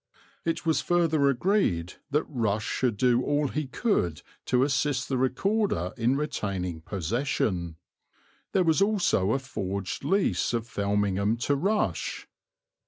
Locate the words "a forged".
9.33-10.03